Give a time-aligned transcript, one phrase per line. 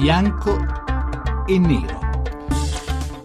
[0.00, 0.56] bianco
[1.44, 1.98] e nero.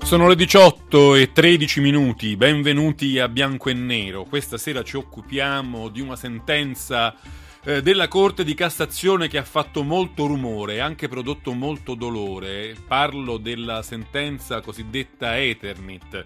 [0.01, 4.23] Sono le 18 e 13 minuti, benvenuti a Bianco e Nero.
[4.23, 7.15] Questa sera ci occupiamo di una sentenza
[7.63, 12.75] eh, della Corte di Cassazione che ha fatto molto rumore e anche prodotto molto dolore.
[12.87, 16.23] Parlo della sentenza cosiddetta Eternit,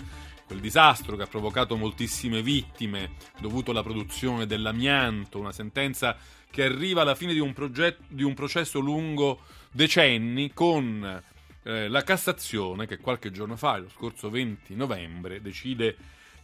[0.48, 6.16] quel disastro che ha provocato moltissime vittime dovuto alla produzione dell'amianto, una sentenza
[6.50, 11.21] che arriva alla fine di un, progetto, di un processo lungo decenni con
[11.64, 15.97] eh, la Cassazione che qualche giorno fa, lo scorso 20 novembre, decide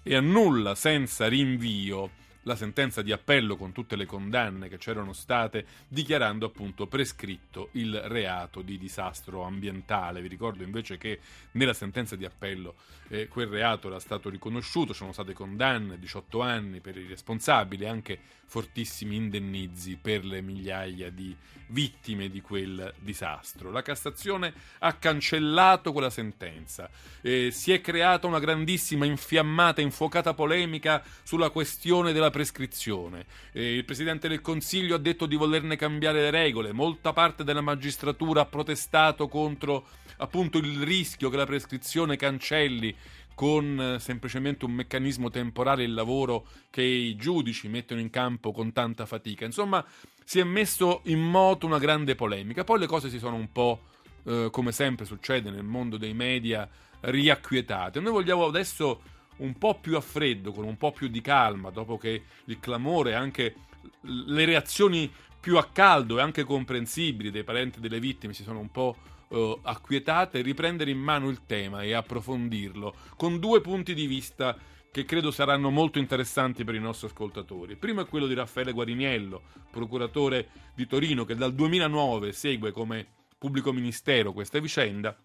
[0.03, 2.09] e annulla senza rinvio
[2.43, 7.99] la sentenza di appello con tutte le condanne che c'erano state, dichiarando appunto prescritto il
[8.01, 10.21] reato di disastro ambientale.
[10.21, 11.19] Vi ricordo invece che
[11.51, 12.75] nella sentenza di appello
[13.09, 18.19] eh, quel reato era stato riconosciuto, sono state condanne 18 anni per i responsabili, anche
[18.45, 21.35] fortissimi indennizi per le migliaia di
[21.67, 23.71] vittime di quel disastro.
[23.71, 26.89] La Cassazione ha cancellato quella sentenza,
[27.21, 33.25] eh, si è creata una grandissima infiammata, infuocata polemica sulla questione della prescrizione.
[33.51, 37.61] Eh, il Presidente del Consiglio ha detto di volerne cambiare le regole, molta parte della
[37.61, 39.85] magistratura ha protestato contro
[40.17, 42.95] appunto il rischio che la prescrizione cancelli
[43.35, 48.71] con eh, semplicemente un meccanismo temporale il lavoro che i giudici mettono in campo con
[48.73, 49.45] tanta fatica.
[49.45, 49.83] Insomma,
[50.23, 52.63] si è messo in moto una grande polemica.
[52.63, 53.81] Poi le cose si sono un po',
[54.25, 56.67] eh, come sempre succede nel mondo dei media,
[57.01, 57.99] riacquietate.
[57.99, 59.01] Noi vogliamo adesso
[59.37, 63.11] un po' più a freddo, con un po' più di calma, dopo che il clamore
[63.11, 63.55] e anche
[64.01, 68.71] le reazioni più a caldo e anche comprensibili dei parenti delle vittime si sono un
[68.71, 68.95] po'
[69.27, 74.57] eh, acquietate, riprendere in mano il tema e approfondirlo con due punti di vista
[74.89, 77.75] che credo saranno molto interessanti per i nostri ascoltatori.
[77.75, 83.07] Primo è quello di Raffaele Guariniello, procuratore di Torino, che dal 2009 segue come
[83.39, 85.17] pubblico ministero questa vicenda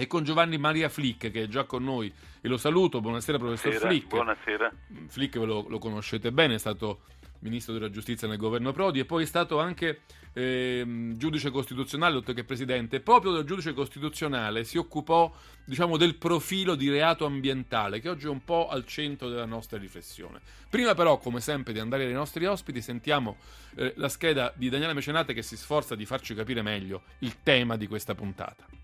[0.00, 2.10] e con Giovanni Maria Flick che è già con noi
[2.40, 3.02] e lo saluto.
[3.02, 4.08] Buonasera professor Buonasera, Flick.
[4.08, 4.72] Buonasera.
[5.08, 7.00] Flick ve lo, lo, conoscete bene, è stato
[7.40, 10.00] ministro della giustizia nel governo Prodi e poi è stato anche
[10.32, 13.00] eh, giudice costituzionale oltre che presidente.
[13.00, 15.30] Proprio del giudice costituzionale si occupò
[15.66, 19.76] diciamo, del profilo di reato ambientale che oggi è un po' al centro della nostra
[19.76, 20.40] riflessione.
[20.70, 23.36] Prima però, come sempre, di andare ai nostri ospiti, sentiamo
[23.76, 27.76] eh, la scheda di Daniele Mecenate che si sforza di farci capire meglio il tema
[27.76, 28.79] di questa puntata.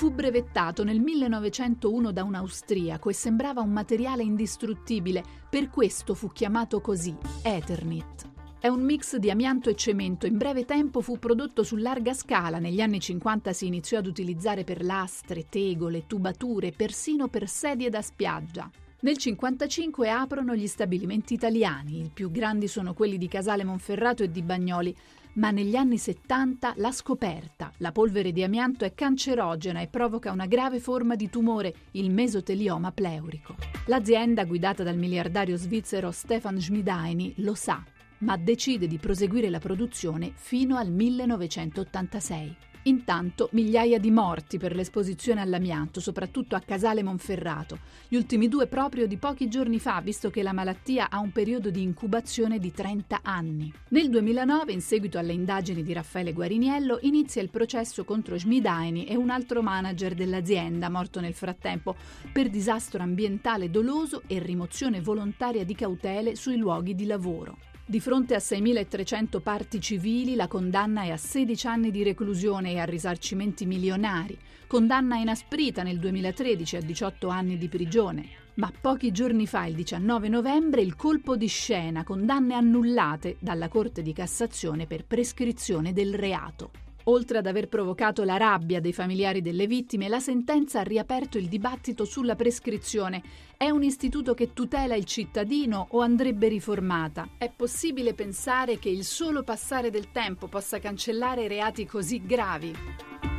[0.00, 6.32] Fu brevettato nel 1901 da un austriaco e sembrava un materiale indistruttibile, per questo fu
[6.32, 8.30] chiamato così, Eternit.
[8.58, 12.58] È un mix di amianto e cemento, in breve tempo fu prodotto su larga scala,
[12.58, 18.00] negli anni 50 si iniziò ad utilizzare per lastre, tegole, tubature, persino per sedie da
[18.00, 18.70] spiaggia.
[19.02, 24.30] Nel 1955 aprono gli stabilimenti italiani, i più grandi sono quelli di Casale Monferrato e
[24.30, 24.96] di Bagnoli,
[25.34, 27.72] ma negli anni 70 la scoperta.
[27.78, 32.92] La polvere di amianto è cancerogena e provoca una grave forma di tumore, il mesotelioma
[32.92, 33.54] pleurico.
[33.86, 37.82] L'azienda, guidata dal miliardario svizzero Stefan Schmidaini, lo sa,
[38.18, 42.68] ma decide di proseguire la produzione fino al 1986.
[42.84, 49.06] Intanto migliaia di morti per l'esposizione all'amianto, soprattutto a Casale Monferrato, gli ultimi due proprio
[49.06, 53.20] di pochi giorni fa, visto che la malattia ha un periodo di incubazione di 30
[53.22, 53.70] anni.
[53.88, 59.14] Nel 2009, in seguito alle indagini di Raffaele Guariniello, inizia il processo contro Schmidaini e
[59.14, 61.94] un altro manager dell'azienda, morto nel frattempo,
[62.32, 67.58] per disastro ambientale doloso e rimozione volontaria di cautele sui luoghi di lavoro.
[67.90, 72.78] Di fronte a 6.300 parti civili la condanna è a 16 anni di reclusione e
[72.78, 78.28] a risarcimenti milionari, condanna inasprita nel 2013 a 18 anni di prigione.
[78.54, 84.02] Ma pochi giorni fa, il 19 novembre, il colpo di scena, condanne annullate dalla Corte
[84.02, 86.89] di Cassazione per prescrizione del reato.
[87.04, 91.48] Oltre ad aver provocato la rabbia dei familiari delle vittime, la sentenza ha riaperto il
[91.48, 93.22] dibattito sulla prescrizione.
[93.56, 97.28] È un istituto che tutela il cittadino o andrebbe riformata?
[97.38, 103.29] È possibile pensare che il solo passare del tempo possa cancellare reati così gravi?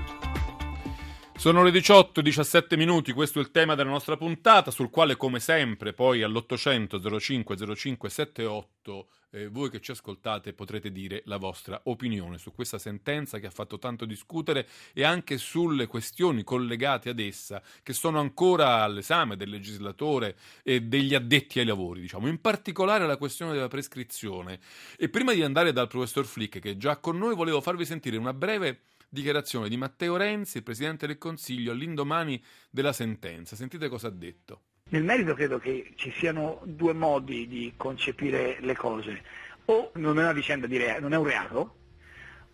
[1.41, 5.39] Sono le 18, 17 minuti, questo è il tema della nostra puntata, sul quale come
[5.39, 11.81] sempre poi all'800 05 05 78 eh, voi che ci ascoltate potrete dire la vostra
[11.85, 17.19] opinione su questa sentenza che ha fatto tanto discutere e anche sulle questioni collegate ad
[17.19, 23.07] essa che sono ancora all'esame del legislatore e degli addetti ai lavori, diciamo, in particolare
[23.07, 24.59] la questione della prescrizione.
[24.95, 28.17] E prima di andare dal professor Flick che è già con noi, volevo farvi sentire
[28.17, 28.81] una breve
[29.12, 33.58] dichiarazione di Matteo Renzi, il Presidente del Consiglio, all'indomani della sentenza.
[33.58, 34.62] Sentite cosa ha detto.
[34.90, 39.22] Nel merito credo che ci siano due modi di concepire le cose.
[39.66, 41.75] O non è una vicenda di reato, non è un reato,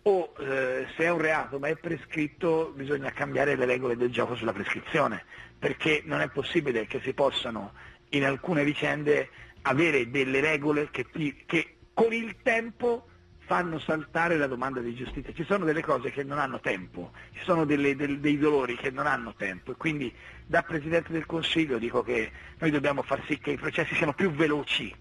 [0.02, 4.34] o eh, se è un reato ma è prescritto bisogna cambiare le regole del gioco
[4.34, 5.24] sulla prescrizione,
[5.58, 7.72] perché non è possibile che si possano
[8.10, 9.30] in alcune vicende
[9.62, 13.06] avere delle regole che, ti, che con il tempo
[13.48, 15.32] fanno saltare la domanda di giustizia.
[15.32, 18.90] Ci sono delle cose che non hanno tempo, ci sono delle, del, dei dolori che
[18.90, 20.12] non hanno tempo e quindi
[20.44, 24.30] da Presidente del Consiglio dico che noi dobbiamo far sì che i processi siano più
[24.30, 24.94] veloci,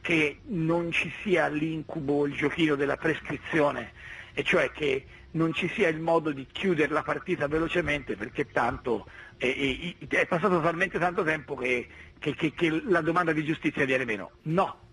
[0.00, 3.90] che non ci sia l'incubo, il giochino della prescrizione,
[4.32, 9.08] e cioè che non ci sia il modo di chiudere la partita velocemente perché tanto
[9.36, 11.88] è, è passato talmente tanto tempo che,
[12.20, 14.30] che, che, che la domanda di giustizia viene meno.
[14.42, 14.87] No,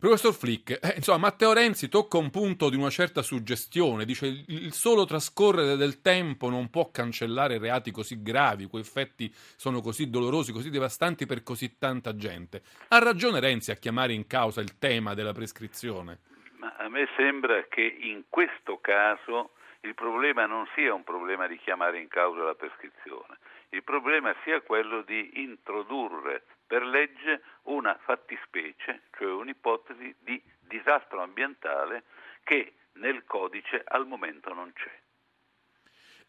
[0.00, 4.72] Professor Flick, eh, insomma, Matteo Renzi tocca un punto di una certa suggestione, dice il
[4.72, 10.52] solo trascorrere del tempo non può cancellare reati così gravi, quei effetti sono così dolorosi,
[10.52, 12.62] così devastanti per così tanta gente.
[12.90, 16.20] Ha ragione Renzi a chiamare in causa il tema della prescrizione?
[16.58, 21.58] Ma a me sembra che in questo caso il problema non sia un problema di
[21.58, 23.38] chiamare in causa la prescrizione,
[23.70, 32.04] il problema sia quello di introdurre per legge una fattispecie, cioè un'ipotesi di disastro ambientale
[32.44, 35.00] che nel codice al momento non c'è.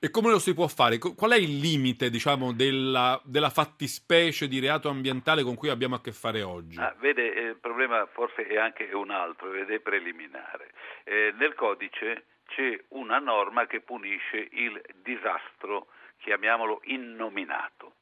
[0.01, 0.97] E come lo si può fare?
[0.97, 6.01] Qual è il limite, diciamo, della, della fattispecie di reato ambientale con cui abbiamo a
[6.01, 6.79] che fare oggi?
[6.79, 10.71] Ah, vede, eh, il problema forse è anche un altro ed è preliminare.
[11.03, 15.87] Eh, nel codice c'è una norma che punisce il disastro,
[16.19, 17.95] chiamiamolo innominato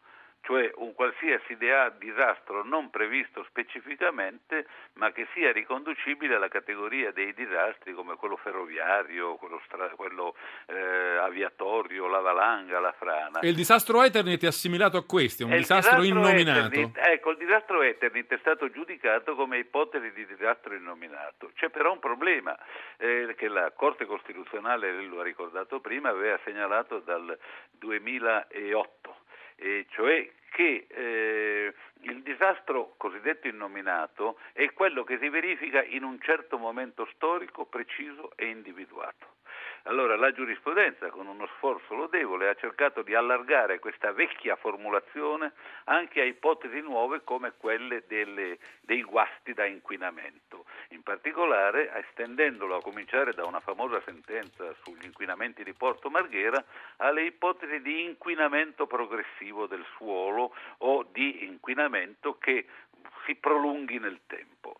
[0.47, 1.57] cioè un qualsiasi
[1.97, 9.35] disastro non previsto specificamente, ma che sia riconducibile alla categoria dei disastri come quello ferroviario,
[9.35, 10.35] quello, stra- quello
[10.67, 13.41] eh, aviatorio, la valanga, la frana.
[13.41, 16.67] E il disastro Eternit è assimilato a questi, è un disastro, disastro innominato.
[16.67, 21.51] Eternit, ecco, il disastro Eternit è stato giudicato come ipotesi di disastro innominato.
[21.55, 22.57] C'è però un problema
[22.95, 27.37] eh, che la Corte Costituzionale, lo ha ricordato prima, aveva segnalato dal
[27.71, 29.16] 2008
[29.57, 36.19] e cioè che eh, il disastro cosiddetto innominato è quello che si verifica in un
[36.21, 39.35] certo momento storico preciso e individuato.
[39.87, 45.53] Allora la giurisprudenza, con uno sforzo lodevole, ha cercato di allargare questa vecchia formulazione
[45.85, 52.81] anche a ipotesi nuove come quelle delle, dei guasti da inquinamento, in particolare estendendolo a
[52.81, 56.61] cominciare da una famosa sentenza sugli inquinamenti di Porto Marghera
[56.97, 62.65] alle ipotesi di inquinamento progressivo del suolo o di inquinamento che
[63.25, 64.75] si prolunghi nel tempo.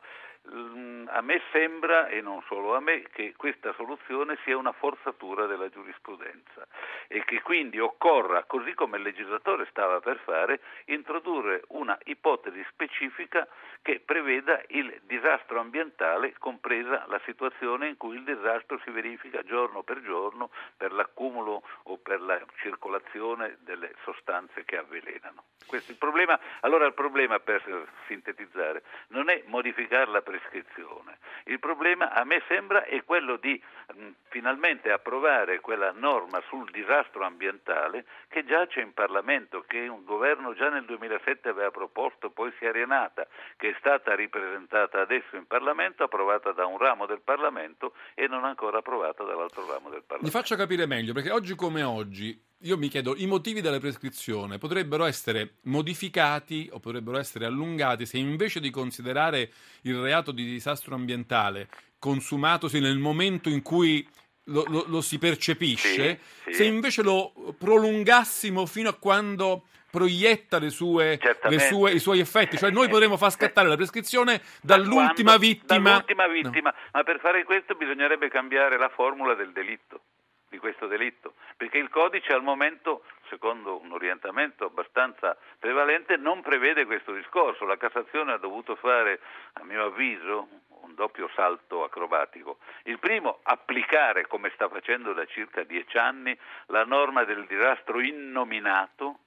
[0.50, 5.46] Mm, a me sembra, e non solo a me, che questa soluzione sia una forzatura
[5.46, 6.66] della giurisprudenza
[7.08, 13.46] e che quindi occorra, così come il legislatore stava per fare, introdurre una ipotesi specifica
[13.82, 19.84] che preveda il disastro ambientale, compresa la situazione in cui il disastro si verifica giorno
[19.84, 25.44] per giorno per l'accumulo o per la circolazione delle sostanze che avvelenano.
[25.66, 27.62] Questo il problema, allora il problema, per
[28.08, 31.18] sintetizzare, non è modificare la prescrizione, prescrizione.
[31.46, 33.62] Il problema a me sembra è quello di
[33.96, 40.54] mh, finalmente approvare quella norma sul disastro ambientale che giace in Parlamento, che un governo
[40.54, 45.48] già nel 2007 aveva proposto, poi si è arenata, che è stata ripresentata adesso in
[45.48, 50.26] Parlamento, approvata da un ramo del Parlamento e non ancora approvata dall'altro ramo del Parlamento.
[50.26, 54.58] Mi faccia capire meglio, perché oggi come oggi io mi chiedo, i motivi della prescrizione
[54.58, 60.96] potrebbero essere modificati o potrebbero essere allungati se invece di considerare il reato di disastro
[60.96, 64.08] ambientale consumatosi nel momento in cui
[64.46, 66.54] lo, lo, lo si percepisce, sì, sì.
[66.54, 72.58] se invece lo prolungassimo fino a quando proietta le sue, le sue, i suoi effetti,
[72.58, 75.90] cioè noi potremmo far scattare la prescrizione dall'ultima quando, vittima.
[75.90, 76.78] Dall'ultima vittima, no.
[76.94, 80.02] ma per fare questo bisognerebbe cambiare la formula del delitto
[80.50, 86.86] di questo delitto, perché il codice al momento, secondo un orientamento abbastanza prevalente, non prevede
[86.86, 87.66] questo discorso.
[87.66, 89.20] La Cassazione ha dovuto fare,
[89.54, 90.48] a mio avviso,
[90.82, 92.60] un doppio salto acrobatico.
[92.84, 96.38] Il primo, applicare, come sta facendo da circa dieci anni,
[96.68, 99.20] la norma del disastro innominato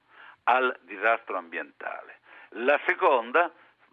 [0.43, 2.19] al disastro ambientale.
[2.55, 3.51] La seconda,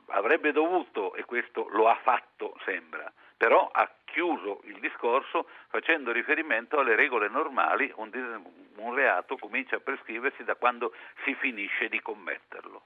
[0.08, 6.80] avrebbe dovuto, e questo lo ha fatto, sembra, però ha chiuso il discorso facendo riferimento
[6.80, 8.10] alle regole normali, un,
[8.74, 12.82] un reato comincia a prescriversi da quando si finisce di commetterlo.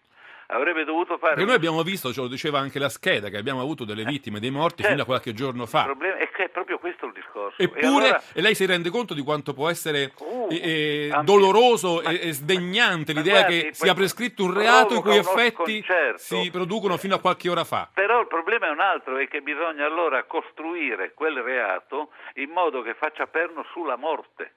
[0.52, 1.34] Avrebbe dovuto fare...
[1.34, 4.38] Perché noi abbiamo visto, ce lo diceva anche la scheda, che abbiamo avuto delle vittime,
[4.40, 4.90] dei morti Certo.
[4.90, 5.84] fino a qualche giorno Il fa.
[5.84, 7.60] problema è che è proprio questo il discorso.
[7.60, 11.22] E Eppure, allora- e lei si rende conto di quanto può essere Uh, eh, eh,
[11.24, 15.84] doloroso ma- e, e sdegnante l'idea guardi, che sia prescritto un reato i cui effetti
[16.16, 17.88] si producono fino a qualche ora fa.
[17.92, 22.82] Però il problema è un altro, è che bisogna allora costruire quel reato in modo
[22.82, 24.54] che faccia perno sulla morte,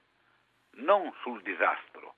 [0.76, 2.15] non sul disastro,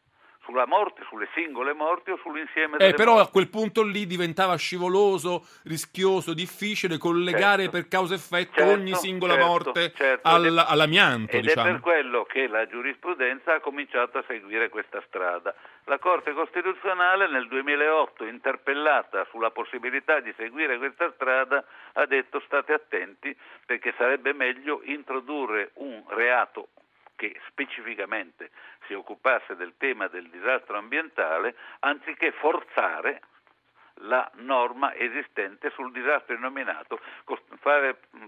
[0.48, 3.32] sulla morte, sulle singole morti o sull'insieme Eh, delle però a morti.
[3.32, 7.70] quel punto lì diventava scivoloso, rischioso, difficile collegare Certo.
[7.76, 10.26] per causa-effetto Certo, ogni singola certo, morte certo.
[10.26, 11.68] al- Ed è- all'amianto, Ed diciamo.
[11.68, 15.54] è per quello che la giurisprudenza ha cominciato a seguire questa strada.
[15.84, 21.62] La Corte Costituzionale nel 2008, interpellata sulla possibilità di seguire questa strada,
[21.92, 23.36] ha detto state attenti
[23.66, 26.68] perché sarebbe meglio introdurre un reato
[27.16, 28.50] che specificamente
[28.88, 33.20] si occupasse del tema del disastro ambientale anziché forzare
[34.02, 37.00] la norma esistente sul disastro innominato,
[37.58, 38.26] fare, mm,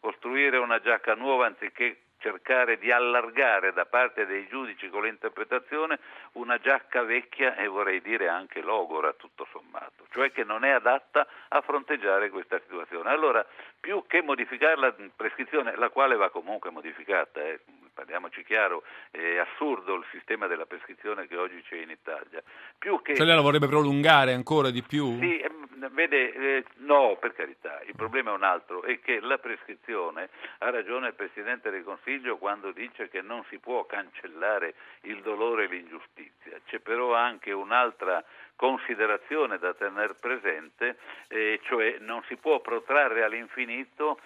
[0.00, 5.98] costruire una giacca nuova anziché cercare di allargare da parte dei giudici con l'interpretazione
[6.32, 11.26] una giacca vecchia e vorrei dire anche logora tutto sommato, cioè che non è adatta
[11.48, 13.10] a fronteggiare questa situazione.
[13.10, 13.46] Allora,
[13.78, 17.60] più che modificare la prescrizione, la quale va comunque modificata, eh,
[17.96, 22.42] parliamoci chiaro, è assurdo il sistema della prescrizione che oggi c'è in Italia,
[22.78, 23.14] più che...
[23.14, 25.18] Cioè lei la vorrebbe prolungare ancora di più?
[25.18, 29.38] Sì, ehm, vede, eh, no, per carità, il problema è un altro, è che la
[29.38, 35.22] prescrizione, ha ragione il Presidente del Consiglio quando dice che non si può cancellare il
[35.22, 38.22] dolore e l'ingiustizia, c'è però anche un'altra
[38.56, 40.98] considerazione da tenere presente,
[41.28, 44.18] eh, cioè non si può protrarre all'infinito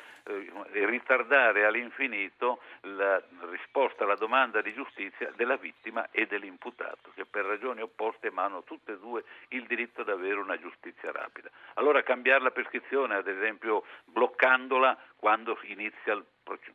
[0.72, 3.20] ritardare all'infinito la
[3.50, 8.92] risposta alla domanda di giustizia della vittima e dell'imputato, che per ragioni opposte hanno tutte
[8.92, 11.50] e due il diritto ad avere una giustizia rapida.
[11.74, 16.24] Allora cambiare la prescrizione, ad esempio bloccandola quando inizia il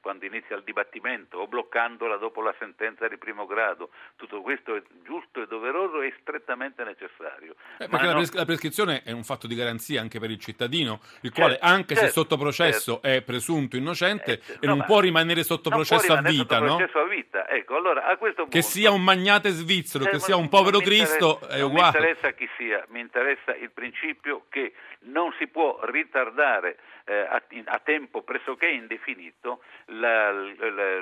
[0.01, 4.81] quando inizia il dibattimento o bloccandola dopo la sentenza di primo grado, tutto questo è
[5.03, 7.55] giusto e doveroso e strettamente necessario.
[7.77, 10.29] Eh, Ma perché la, no- pres- la prescrizione è un fatto di garanzia anche per
[10.31, 14.67] il cittadino, il quale, Certo, anche se certo, sotto processo è presunto innocente Eh, e
[14.67, 16.75] no, non può rimanere sotto non processo a vita, sotto no?
[16.77, 17.47] processo a vita.
[17.49, 20.49] Ecco, allora a questo punto Che sia un magnate svizzero, Eh, che sia un non
[20.49, 21.99] povero Cristo, è non uguale.
[21.99, 24.73] mi interessa chi sia, mi interessa il principio che
[25.05, 31.01] non si può ritardare eh, a, a tempo pressoché indefinito la, la- la-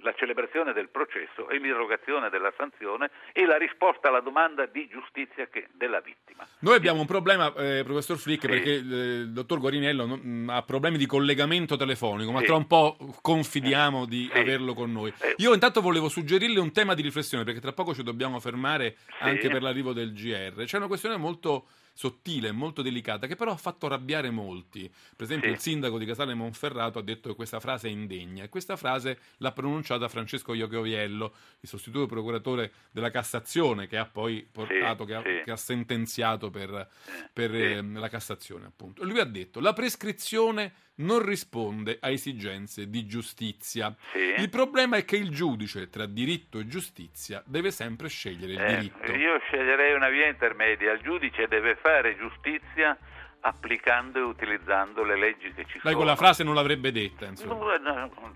[0.00, 5.46] la- celebrazione del processo e l'irrogazione della sanzione e la risposta alla domanda di giustizia
[5.46, 6.46] che- della vittima.
[6.60, 8.48] Noi abbiamo un problema, eh, professor Flick, Sì.
[8.48, 12.46] perché eh, il dottor Guarinello mh, ha problemi di collegamento telefonico, ma Sì.
[12.46, 14.38] tra un po' confidiamo di Sì.
[14.38, 15.12] averlo con noi.
[15.20, 15.34] Eh.
[15.38, 19.48] Io intanto volevo suggerirle un tema di riflessione, perché tra poco ci dobbiamo fermare anche
[19.48, 20.64] per l'arrivo del GR.
[20.64, 21.66] C'è una questione molto
[21.98, 24.88] sottile, molto delicata, che però ha fatto arrabbiare molti.
[25.16, 25.54] Per esempio Sì.
[25.54, 29.18] il sindaco di Casale Monferrato ha detto che questa frase è indegna e questa frase
[29.38, 35.22] l'ha pronunciata Francesco Iocchioviello, il sostituto procuratore della Cassazione, che ha poi portato, che, ha,
[35.22, 35.40] sì.
[35.44, 36.88] che ha sentenziato per,
[37.32, 37.62] per sì.
[37.62, 39.02] ehm, la Cassazione, appunto.
[39.02, 43.94] Lui ha detto la prescrizione non risponde a esigenze di giustizia.
[44.12, 44.34] Sì.
[44.42, 48.76] Il problema è che il giudice, tra diritto e giustizia, deve sempre scegliere il Eh,
[48.78, 49.12] diritto.
[49.12, 52.96] io sceglierei una via intermedia, il giudice deve fare giustizia
[53.40, 55.96] applicando e utilizzando le leggi che ci Lei sono.
[55.96, 57.78] quella frase non l'avrebbe detta, insomma.
[57.78, 58.34] No, no,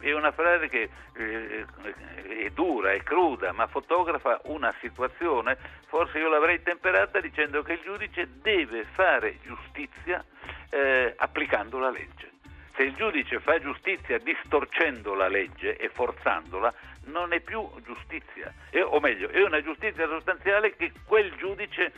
[0.00, 1.64] È una frase che eh,
[2.44, 5.56] è dura, è cruda, ma fotografa una situazione.
[5.86, 10.24] Forse io l'avrei temperata dicendo che il giudice deve fare giustizia
[10.70, 12.32] eh, applicando la legge.
[12.74, 16.74] Se il giudice fa giustizia distorcendo la legge e forzandola,
[17.04, 18.52] non è più giustizia,
[18.86, 21.92] o meglio, è una giustizia sostanziale che quel giudice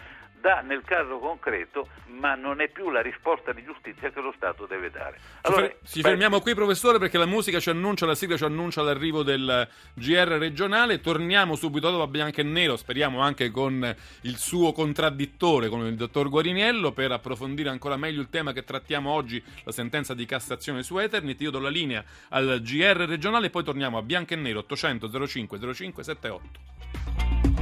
[0.47, 4.67] dà nel caso concreto, ma non è più la risposta di giustizia che lo Stato
[4.67, 5.19] deve dare.
[5.43, 8.45] Ci fer- ci beh, fermiamo qui, professore, perché la musica ci annuncia, la sigla ci
[8.45, 11.01] annuncia l'arrivo del GR regionale.
[11.01, 15.97] Torniamo subito dopo a Bianco e Nero, speriamo anche con il suo contraddittore, con il
[15.97, 20.85] dottor Guariniello, per approfondire ancora meglio il tema che trattiamo oggi, la sentenza di Cassazione
[20.85, 21.41] su Eternit.
[21.41, 25.27] Io do la linea al GR regionale e poi torniamo a Bianco e Nero 800
[25.27, 27.56] 05 05 78.